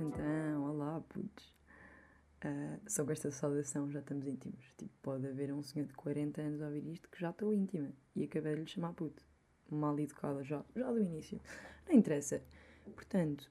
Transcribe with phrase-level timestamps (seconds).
[0.00, 1.54] Então, olá, putos.
[2.44, 4.64] Uh, com esta saudação já estamos íntimos.
[4.76, 7.90] Tipo, pode haver um senhor de 40 anos a ouvir isto que já estou íntima
[8.14, 9.22] e acabei de lhe chamar puto.
[9.70, 11.40] Mal educada já, já do início.
[11.88, 12.42] Não interessa.
[12.94, 13.50] Portanto,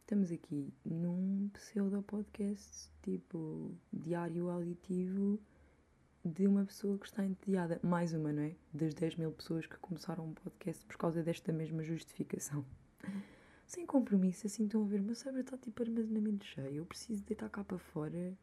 [0.00, 5.38] estamos aqui num pseudo-podcast, tipo, diário auditivo
[6.24, 7.78] de uma pessoa que está entediada.
[7.82, 8.56] Mais uma, não é?
[8.72, 12.64] Das 10 mil pessoas que começaram um podcast por causa desta mesma justificação
[13.66, 17.48] sem compromisso, assim estão a ver, meu cérebro está tipo armazenamento cheio, eu preciso deitar
[17.48, 18.36] cá para fora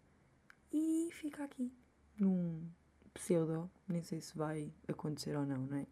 [0.71, 1.71] e ficar aqui,
[2.17, 2.67] num
[3.13, 5.87] pseudo, nem sei se vai acontecer ou não, não é?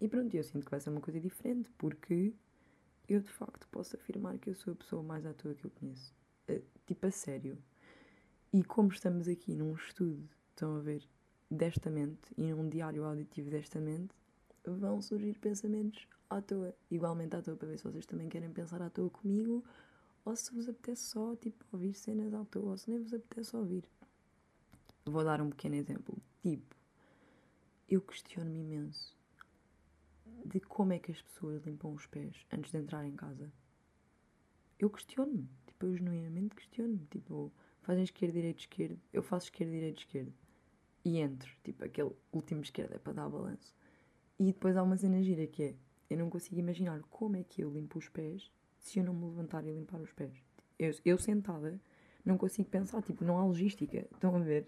[0.00, 2.34] E pronto, eu sinto que vai ser uma coisa diferente, porque
[3.08, 5.70] eu de facto posso afirmar que eu sou a pessoa mais à toa que eu
[5.70, 6.14] conheço.
[6.48, 7.56] Uh, tipo, a sério.
[8.52, 11.06] E como estamos aqui num estudo, estão a ver,
[11.50, 14.14] desta mente, e num diário auditivo desta mente,
[14.64, 18.80] vão surgir pensamentos à toa, igualmente à toa, para ver se vocês também querem pensar
[18.80, 19.62] à toa comigo
[20.24, 23.54] ou se vos apetece só, tipo, ouvir cenas à toa ou se nem vos apetece
[23.54, 23.84] ouvir.
[25.04, 26.16] Vou dar um pequeno exemplo.
[26.42, 26.74] Tipo,
[27.88, 29.16] eu questiono-me imenso
[30.44, 33.52] de como é que as pessoas limpam os pés antes de entrar em casa.
[34.78, 37.06] Eu questiono-me, tipo, eu genuinamente questiono-me.
[37.06, 40.32] Tipo, fazem esquerda, direita, esquerda, eu faço esquerda, direita, esquerda.
[41.06, 43.72] E entro, tipo, aquele último esquerda é para dar balanço.
[44.40, 45.74] E depois há uma cena gira que é,
[46.10, 49.24] eu não consigo imaginar como é que eu limpo os pés se eu não me
[49.26, 50.34] levantar e limpar os pés.
[50.76, 51.80] Eu, eu sentada
[52.24, 54.66] não consigo pensar, tipo, não há logística, estão a ver?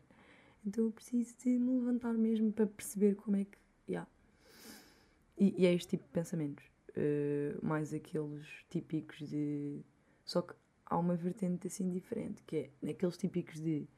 [0.65, 3.59] Então eu preciso de me levantar mesmo para perceber como é que.
[3.89, 4.09] Yeah.
[5.37, 6.65] E, e é este tipo de pensamentos.
[6.91, 9.81] Uh, mais aqueles típicos de.
[10.25, 10.55] Só que
[10.87, 13.89] há uma vertente assim diferente, que é naqueles típicos de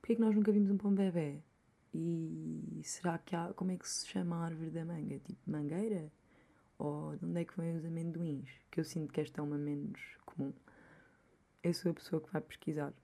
[0.00, 1.40] porque é que nós nunca vimos um pão bebê?
[1.92, 3.52] E será que há.
[3.54, 5.18] Como é que se chama a árvore da manga?
[5.18, 6.10] Tipo mangueira?
[6.78, 8.48] Ou de onde é que vêm os amendoins?
[8.70, 10.52] Que eu sinto que esta é uma menos comum.
[11.62, 12.94] Eu sou a pessoa que vai pesquisar.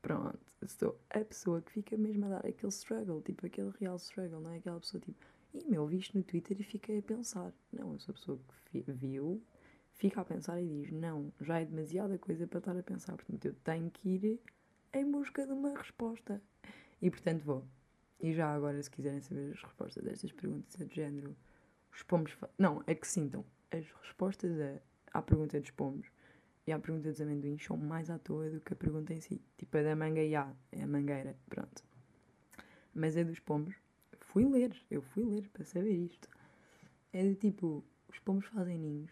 [0.00, 4.40] Pronto, sou a pessoa que fica mesmo a dar aquele struggle, tipo aquele real struggle,
[4.40, 5.18] não é aquela pessoa tipo,
[5.52, 7.52] e meu, vi isto no Twitter e fiquei a pensar.
[7.72, 9.42] Não, eu sou a pessoa que viu,
[9.92, 13.44] fica a pensar e diz, não, já é demasiada coisa para estar a pensar, portanto
[13.44, 14.40] eu tenho que ir
[14.94, 16.40] em busca de uma resposta.
[17.02, 17.64] E portanto vou.
[18.20, 21.36] E já agora, se quiserem saber as respostas destas perguntas, é de género
[21.92, 22.36] os pomos.
[22.58, 23.44] Não, é que sintam.
[23.70, 24.52] As respostas
[25.12, 26.06] à pergunta dos pomos
[26.66, 29.40] e à pergunta dos amendoins são mais à toa do que a pergunta em si.
[29.56, 31.82] Tipo, a da manga, já, é a mangueira, pronto.
[32.94, 33.74] Mas a dos pomos,
[34.20, 36.28] fui ler, eu fui ler para saber isto.
[37.12, 39.10] É de tipo, os pomos fazem ninhos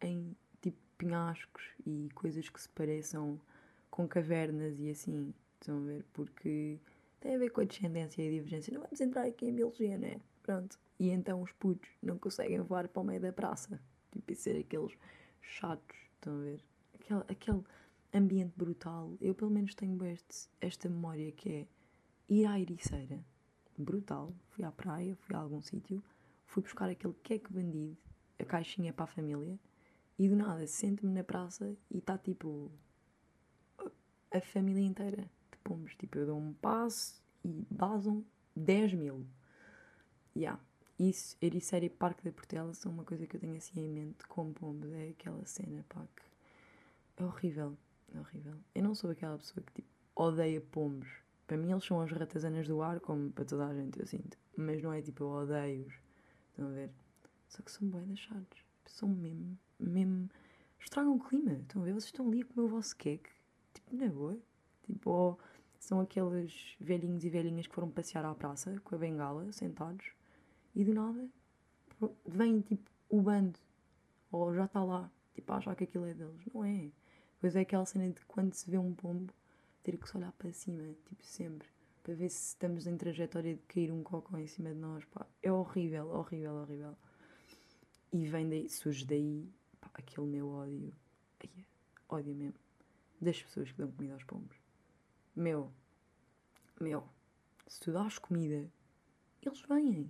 [0.00, 3.40] em tipo penhascos e coisas que se pareçam
[3.90, 6.04] com cavernas e assim, estão a ver?
[6.12, 6.78] Porque
[7.20, 8.72] tem a ver com a descendência e a divergência.
[8.72, 10.20] Não vamos entrar aqui em biologia, não é?
[10.42, 10.78] Pronto.
[10.98, 13.80] E então os putos não conseguem voar para o meio da praça.
[14.12, 14.96] Tipo, e ser aqueles
[15.40, 16.64] chatos, estão a ver?
[16.94, 17.62] Aquele, aquele
[18.14, 19.16] ambiente brutal.
[19.20, 21.66] Eu pelo menos tenho este, esta memória que é
[22.28, 23.24] ir à Ericeira.
[23.76, 24.32] Brutal.
[24.50, 26.02] Fui à praia, fui a algum sítio,
[26.46, 27.96] fui buscar aquele queque bandido,
[28.38, 29.58] a caixinha para a família,
[30.18, 32.70] e do nada sento-me na praça e está tipo
[34.30, 35.30] a família inteira
[35.66, 35.96] pombos.
[35.96, 39.26] Tipo, eu dou um passo e vazam 10 mil.
[40.36, 40.60] Yeah.
[40.98, 44.26] Isso, Ericeira e Parque da Portela são uma coisa que eu tenho assim em mente
[44.28, 44.90] com pombos.
[44.92, 47.76] É aquela cena, pá, que é horrível.
[48.14, 48.54] É horrível.
[48.74, 51.08] Eu não sou aquela pessoa que, tipo, odeia pombos.
[51.46, 54.38] Para mim eles são as ratazanas do ar, como para toda a gente eu sinto.
[54.56, 55.94] Mas não é tipo, eu odeio-os.
[56.50, 56.90] Estão a ver?
[57.48, 58.64] Só que são bem deixados.
[58.86, 60.30] São mesmo, mesmo...
[60.80, 61.52] Estragam o clima.
[61.52, 61.92] Estão a ver?
[61.92, 63.30] Vocês estão ali a comer o vosso cake.
[63.74, 64.38] Tipo, na boa.
[64.86, 65.38] Tipo, oh,
[65.78, 70.12] são aqueles velhinhos e velhinhas que foram passear à praça com a bengala, sentados
[70.74, 71.28] e do nada
[72.26, 73.58] vem tipo o bando,
[74.30, 76.40] ou já está lá, tipo a achar que aquilo é deles.
[76.52, 76.90] Não é.
[77.40, 79.32] Pois é aquela cena de quando se vê um pombo,
[79.82, 81.68] ter que se olhar para cima, tipo sempre,
[82.02, 85.04] para ver se estamos em trajetória de cair um cocô em cima de nós.
[85.06, 85.26] Pá.
[85.42, 86.96] É horrível, horrível, horrível.
[88.12, 89.48] E vem daí, surge daí
[89.80, 90.92] pá, aquele meu ódio,
[91.40, 91.66] ai,
[92.08, 92.58] ódio mesmo,
[93.20, 94.56] das pessoas que dão comida aos pombos.
[95.36, 95.70] Meu,
[96.80, 97.06] meu,
[97.66, 98.68] se tu dás comida,
[99.42, 100.08] eles vêm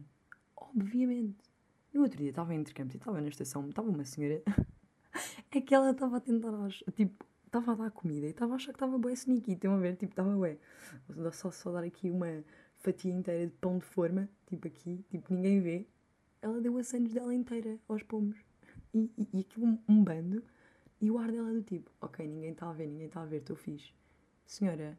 [0.57, 1.51] obviamente.
[1.93, 4.43] No outro dia estava em intercâmbio e estava na estação, estava uma senhora.
[5.51, 6.53] é que ela estava a tentar,
[6.95, 9.53] tipo, estava a dar comida e estava a achar que estava bué sneaky.
[9.53, 9.97] Estão a ver?
[9.97, 10.59] Tipo, estava bué.
[11.09, 12.45] Vou só, só dar aqui uma
[12.79, 15.87] fatia inteira de pão de forma, tipo aqui, tipo, ninguém vê.
[16.43, 18.37] Ela deu a sandes dela inteira aos pomos.
[18.93, 20.43] E, e, e aquilo, um, um bando.
[21.01, 23.39] E o ar dela do tipo, ok, ninguém está a ver, ninguém está a ver,
[23.39, 23.93] estou fixe.
[24.47, 24.99] Senhora,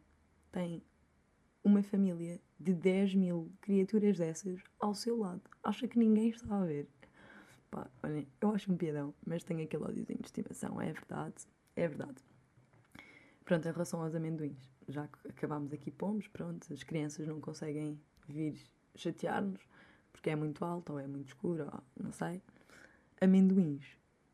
[0.52, 0.82] tem
[1.64, 5.42] uma família de 10 mil criaturas dessas ao seu lado.
[5.64, 6.88] Acha que ninguém está a ver.
[7.70, 11.36] Pá, olhem, eu acho um piadão, mas tenho aquele ódiozinho de estimação, é verdade,
[11.76, 12.24] é verdade.
[13.44, 18.00] Pronto, em relação aos amendoins, já que acabámos aqui pomos, pronto, as crianças não conseguem
[18.28, 18.62] vir
[18.96, 19.62] chatear-nos
[20.12, 22.42] porque é muito alto ou é muito escuro, ou não sei.
[23.22, 23.86] Amendoins,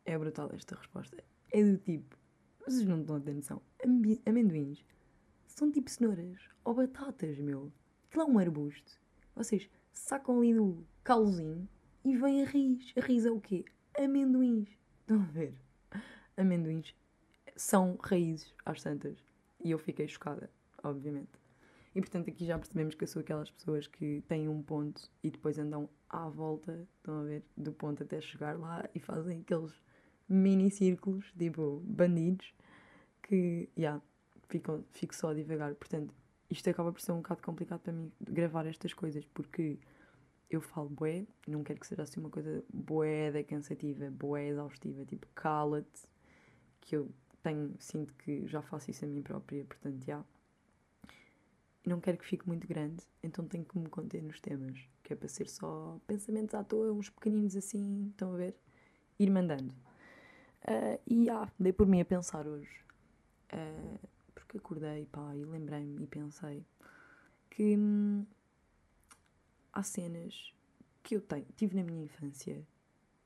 [0.05, 1.23] é brutal esta resposta.
[1.51, 2.17] É do tipo,
[2.65, 3.61] vocês não estão a ter noção,
[4.25, 4.83] amendoins
[5.55, 7.71] são tipo cenouras ou batatas, meu.
[8.07, 8.99] Aquilo é um arbusto.
[9.35, 11.67] Vocês sacam ali do calozinho
[12.03, 12.91] e vem a raiz.
[12.97, 13.63] A raiz é o quê?
[13.97, 14.67] Amendoins.
[15.01, 15.53] Estão a ver?
[16.35, 16.95] Amendoins
[17.55, 19.17] são raízes às tantas.
[19.63, 20.49] E eu fiquei chocada,
[20.83, 21.31] obviamente.
[21.95, 25.29] E portanto aqui já percebemos que eu sou aquelas pessoas que têm um ponto e
[25.29, 29.79] depois andam à volta, estão a ver, do ponto até chegar lá e fazem aqueles
[30.27, 32.51] mini círculos, tipo bandidos,
[33.21, 34.01] que, já, yeah,
[34.53, 35.73] fico, fico só a divagar.
[35.75, 36.13] Portanto,
[36.49, 39.79] isto acaba por ser um bocado complicado para mim gravar estas coisas, porque
[40.49, 45.03] eu falo bué, não quero que seja assim uma coisa bué da cansativa, bué exaustiva,
[45.05, 46.03] tipo cala-te,
[46.79, 47.09] que eu
[47.41, 50.23] tenho, sinto que já faço isso a mim própria, portanto, já.
[51.85, 55.15] Não quero que fique muito grande, então tenho que me conter nos temas, que é
[55.15, 58.55] para ser só pensamentos à toa, uns pequeninos assim, estão a ver?
[59.19, 59.73] Ir mandando.
[60.63, 62.71] Uh, e ah, dei por mim a pensar hoje.
[63.51, 63.99] Uh,
[64.57, 66.65] acordei, pá, e lembrei-me e pensei
[67.49, 68.25] que hum,
[69.71, 70.53] há cenas
[71.01, 72.65] que eu tenho, tive na minha infância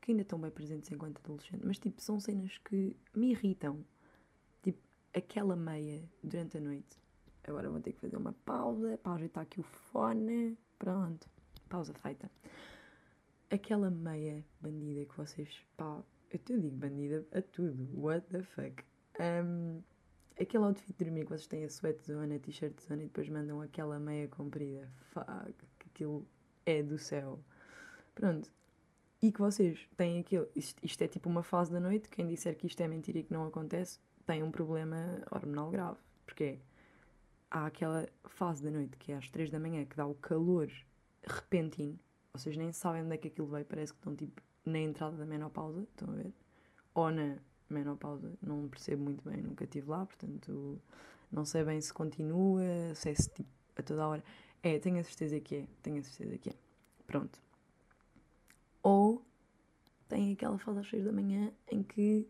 [0.08, 3.84] que ainda estão bem presentes enquanto adolescente, mas tipo, são cenas que me irritam.
[4.64, 4.80] Tipo,
[5.14, 6.98] aquela meia durante a noite.
[7.44, 10.58] Agora vou ter que fazer uma pausa para ajeitar aqui o fone.
[10.80, 11.30] Pronto,
[11.68, 12.32] pausa feita.
[13.52, 16.02] Aquela meia bandida que vocês, pá,
[16.32, 17.90] eu te digo bandida a tudo.
[17.94, 18.86] What the fuck?
[19.20, 19.82] Um,
[20.40, 23.28] aquele outfit de dormir que vocês têm a sweat zona, a t-shirt zona e depois
[23.30, 24.90] mandam aquela meia comprida.
[25.12, 26.26] Fuck, que aquilo
[26.66, 27.40] é do céu.
[28.14, 28.52] Pronto.
[29.22, 30.48] E que vocês têm aquilo.
[30.56, 32.10] Isto, isto é tipo uma fase da noite.
[32.10, 35.98] Quem disser que isto é mentira e que não acontece tem um problema hormonal grave.
[36.26, 36.60] Porque
[37.50, 40.70] há aquela fase da noite que é às 3 da manhã que dá o calor
[41.24, 41.98] repentino.
[42.34, 43.66] Vocês nem sabem onde é que aquilo veio.
[43.66, 45.82] Parece que estão tipo na entrada da menopausa.
[45.82, 46.34] Estão a ver?
[46.94, 47.38] Ou na
[47.70, 50.82] menopausa, não percebo muito bem, nunca estive lá, portanto
[51.32, 52.62] não sei bem se continua,
[52.96, 54.24] se é se tipo, a toda hora.
[54.64, 56.56] É, tenho a certeza que é, tenho a certeza que é.
[57.06, 57.42] Pronto.
[58.82, 59.22] Ou
[60.08, 62.28] tem aquela fase às 6 da manhã em que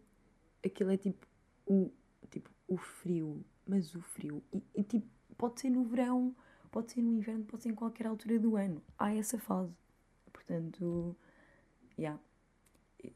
[0.65, 1.27] aquilo é tipo
[1.65, 1.91] o,
[2.29, 4.43] tipo, o frio, mas o frio.
[4.51, 5.07] E, e tipo,
[5.37, 6.35] pode ser no verão,
[6.71, 8.81] pode ser no inverno, pode ser em qualquer altura do ano.
[8.97, 9.73] Há essa fase.
[10.33, 11.15] Portanto,
[11.97, 12.03] já.
[12.03, 12.27] Yeah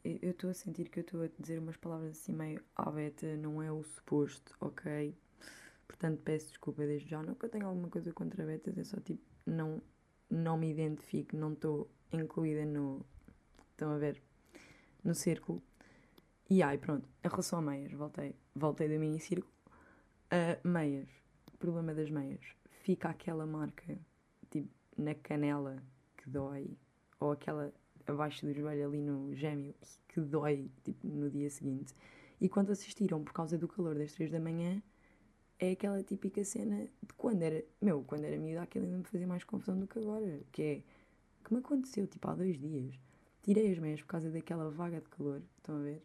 [0.03, 3.35] eu estou a sentir que eu estou a dizer umas palavras assim meio à beta,
[3.37, 5.15] não é o suposto, ok?
[5.87, 7.21] Portanto, peço desculpa desde já.
[7.21, 9.81] Não que eu tenha alguma coisa contra betas, é só tipo, não,
[10.29, 13.05] não me identifico, não estou incluída no.
[13.71, 14.21] Estão a ver?
[15.03, 15.61] No círculo.
[16.49, 19.53] E ai, pronto, em relação a meias, voltei, voltei do mini círculo.
[20.27, 21.09] Uh, meias,
[21.59, 22.41] problema das meias,
[22.83, 23.97] fica aquela marca
[24.49, 25.81] tipo na canela
[26.17, 26.77] que dói,
[27.19, 27.73] ou aquela
[28.07, 29.73] abaixo do joelho ali no gêmeo
[30.07, 31.93] que dói tipo, no dia seguinte.
[32.39, 34.81] E quando assistiram por causa do calor das 3 da manhã,
[35.59, 37.63] é aquela típica cena de quando era.
[37.79, 40.41] Meu, quando era miúda aquilo ainda me fazia mais confusão do que agora.
[40.51, 40.83] Que é.
[41.43, 42.99] Que me aconteceu tipo há dois dias.
[43.43, 46.03] Tirei as meias por causa daquela vaga de calor, estão a ver?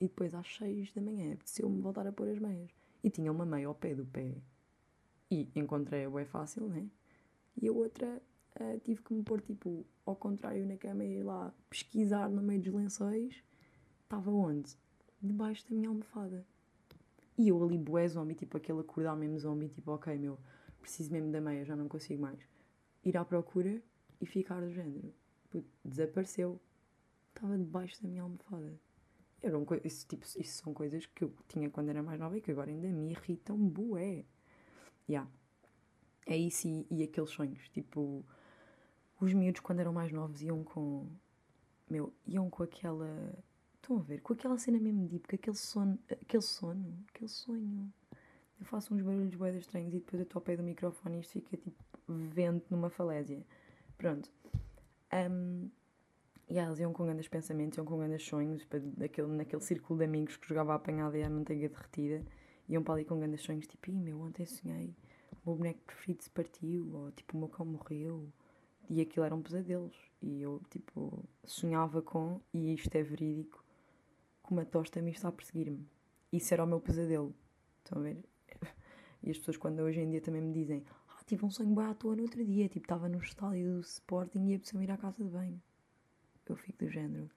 [0.00, 2.70] E depois às 6 da manhã apeteceu-me voltar a pôr as meias.
[3.02, 4.34] E tinha uma meia ao pé do pé.
[5.30, 6.88] E encontrei-a é fácil, né?
[7.60, 8.20] E a outra
[8.60, 12.42] uh, tive que me pôr tipo ao contrário na cama e ir lá pesquisar no
[12.42, 13.42] meio dos lençóis.
[14.02, 14.76] Estava onde?
[15.20, 16.46] Debaixo da minha almofada.
[17.38, 20.38] E eu ali bué zombie, tipo aquele acordar mesmo zombie, tipo ok meu,
[20.80, 22.38] preciso mesmo da meia, já não consigo mais.
[23.04, 23.82] Ir à procura
[24.20, 25.12] e ficar do género.
[25.84, 26.60] Desapareceu.
[27.34, 28.80] Estava debaixo da minha almofada.
[29.42, 32.50] Eram isso, tipo, isso são coisas que eu tinha quando era mais nova e que
[32.50, 34.24] agora ainda me irritam bué.
[35.08, 35.30] Yeah.
[36.26, 38.24] É isso e, e aqueles sonhos, tipo
[39.20, 41.06] os miúdos, quando eram mais novos, iam com.
[41.88, 43.32] Meu, iam com aquela.
[43.76, 44.20] Estão a ver?
[44.20, 45.98] Com aquela cena mesmo deep, com aquele sono.
[46.10, 46.98] Aquele sono.
[47.08, 47.92] Aquele sonho.
[48.58, 51.20] Eu faço uns barulhos bem estranhos e depois eu estou ao pé do microfone e
[51.20, 53.44] isto fica tipo vento numa falésia.
[53.98, 54.30] Pronto.
[55.12, 55.70] Um,
[56.48, 58.80] e elas iam com grandes pensamentos, iam com grandes sonhos, para,
[59.26, 62.24] naquele círculo de amigos que jogava a apanhada e a manteiga derretida.
[62.68, 64.94] Iam para ali com grandes sonhos, tipo, Ih, meu, ontem sonhei,
[65.32, 68.32] o meu boneco preferido se partiu, ou tipo, o meu cão morreu,
[68.88, 69.94] e aquilo eram pesadelos.
[70.22, 73.64] E eu, tipo, sonhava com, e isto é verídico,
[74.44, 75.86] que uma tosta me está a perseguir-me.
[76.32, 77.34] Isso era o meu pesadelo.
[77.84, 78.24] Estão a ver?
[79.22, 81.86] E as pessoas, quando hoje em dia também me dizem: Ah, tive um sonho bem
[81.86, 82.68] à toa no outro dia.
[82.68, 85.60] Tipo, estava no estádio do Sporting e ia precisar ir à casa de banho.
[86.46, 87.28] Eu fico do género.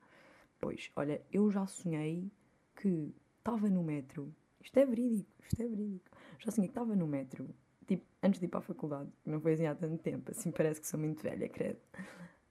[0.60, 2.32] Pois, olha, eu já sonhei
[2.76, 4.32] que estava no metro.
[4.62, 6.12] Isto é verídico, isto é verídico.
[6.38, 7.50] Já sonhei que estava no metro,
[7.90, 10.80] tipo, antes de ir para a faculdade, não foi assim há tanto tempo, assim parece
[10.80, 11.80] que sou muito velha, credo.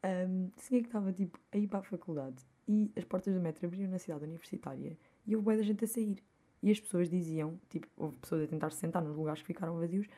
[0.04, 3.64] Um, sonhei que estava, tipo, a ir para a faculdade e as portas do metro
[3.64, 6.22] abriram na cidade universitária e houve da gente a sair.
[6.60, 9.78] E as pessoas diziam, tipo, houve pessoas a tentar se sentar nos lugares que ficaram
[9.78, 10.08] vazios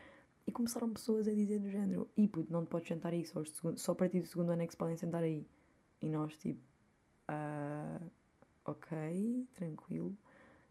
[0.47, 3.45] e começaram pessoas a dizer do género: e puto, não te podes sentar aí, só,
[3.45, 5.47] segundo, só a partir do segundo ano é que se podem sentar aí.
[6.01, 6.61] E nós, tipo,
[7.29, 8.11] uh,
[8.65, 10.17] ok, tranquilo.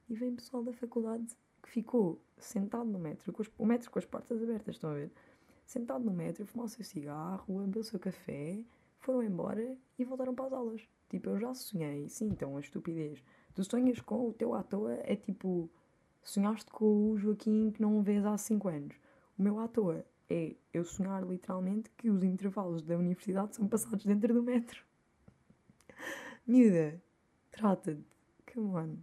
[0.09, 3.99] E vem pessoal da faculdade que ficou sentado no metro, com os, o metro com
[3.99, 5.11] as portas abertas, estão a ver?
[5.65, 8.59] Sentado no metro, fumou o seu cigarro, bebeu o seu café,
[8.99, 10.81] foram embora e voltaram para as aulas.
[11.09, 13.23] Tipo, eu já sonhei, sim, então a estupidez.
[13.53, 15.69] Tu sonhas com o teu à toa, é tipo,
[16.23, 18.95] sonhaste com o Joaquim que não vês há 5 anos.
[19.37, 24.05] O meu à toa é eu sonhar literalmente que os intervalos da universidade são passados
[24.05, 24.83] dentro do metro.
[26.47, 27.01] Miúda,
[27.51, 28.03] trata-te.
[28.53, 28.97] Come on.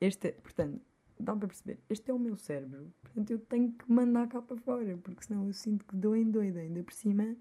[0.00, 0.80] Este, é, portanto,
[1.22, 2.92] dá para perceber, este é o meu cérebro.
[3.02, 6.30] Portanto, eu tenho que mandar cá para fora, porque senão eu sinto que dou em
[6.30, 7.36] doida, ainda por cima,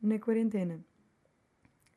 [0.00, 0.84] na quarentena.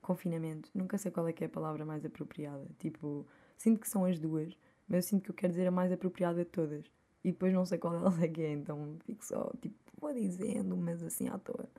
[0.02, 0.70] Confinamento.
[0.74, 2.68] Nunca sei qual é que é a palavra mais apropriada.
[2.80, 3.26] Tipo,
[3.56, 6.44] sinto que são as duas, mas eu sinto que eu quero dizer a mais apropriada
[6.44, 6.86] de todas.
[7.24, 10.76] E depois não sei qual delas é que é, então fico só, tipo, vou dizendo,
[10.76, 11.70] mas assim à toa.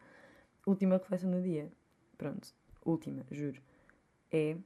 [0.64, 1.72] Última reflexão do dia.
[2.16, 3.60] Pronto, última, juro.
[4.30, 4.56] É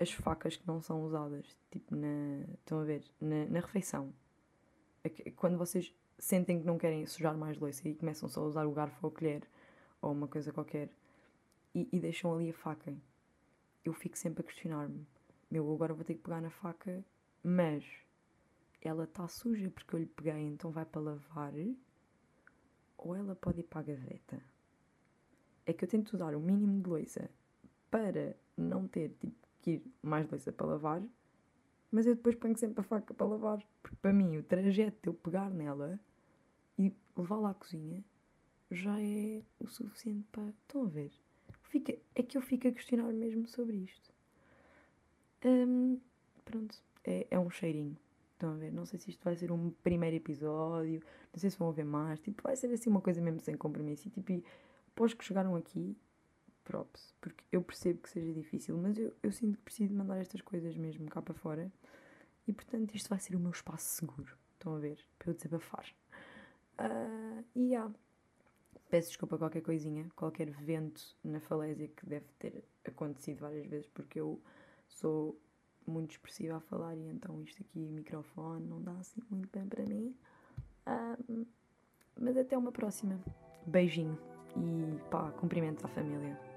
[0.00, 2.44] as facas que não são usadas, tipo na.
[2.54, 3.04] Estão a ver?
[3.20, 4.12] Na, na refeição.
[5.04, 8.66] É quando vocês sentem que não querem sujar mais louça e começam só a usar
[8.66, 9.42] o garfo ou a colher
[10.02, 10.90] ou uma coisa qualquer
[11.74, 12.94] e, e deixam ali a faca,
[13.84, 15.06] eu fico sempre a questionar-me:
[15.50, 17.04] meu, agora vou ter que pegar na faca,
[17.42, 17.84] mas
[18.80, 21.52] ela está suja porque eu lhe peguei, então vai para lavar,
[22.96, 24.42] ou ela pode ir para a gaveta.
[25.66, 27.30] É que eu tento usar o mínimo de louça
[27.90, 31.02] para não ter tipo, que ir mais louça para lavar,
[31.90, 35.08] mas eu depois ponho sempre a faca para lavar, porque para mim o trajeto de
[35.08, 35.98] eu pegar nela
[36.78, 38.04] e levá-la à cozinha
[38.70, 40.48] já é o suficiente para.
[40.48, 41.10] Estão a ver?
[41.64, 44.12] Fica, é que eu fico a questionar mesmo sobre isto.
[45.44, 45.98] Um,
[46.44, 47.96] pronto, é, é um cheirinho.
[48.32, 48.72] Estão a ver?
[48.72, 51.02] Não sei se isto vai ser um primeiro episódio,
[51.32, 52.20] não sei se vão ver mais.
[52.20, 54.08] Tipo, vai ser assim uma coisa mesmo sem compromisso.
[54.08, 54.42] E tipo,
[54.94, 55.96] após que chegaram aqui,
[56.64, 60.40] props, porque eu percebo que seja difícil, mas eu, eu sinto que preciso mandar estas
[60.40, 61.70] coisas mesmo cá para fora.
[62.46, 64.36] E portanto, isto vai ser o meu espaço seguro.
[64.54, 64.98] Estão a ver?
[65.18, 65.86] Para eu desabafar.
[66.78, 67.92] Uh, e yeah.
[68.88, 74.18] Peço desculpa qualquer coisinha, qualquer vento na falésia que deve ter acontecido várias vezes, porque
[74.18, 74.42] eu
[74.88, 75.40] sou
[75.86, 79.84] muito expressiva a falar e então isto aqui, microfone, não dá assim muito bem para
[79.84, 80.14] mim.
[81.28, 81.46] Um,
[82.18, 83.18] mas até uma próxima.
[83.66, 84.18] Beijinho
[84.56, 86.49] e pá, cumprimentos à família.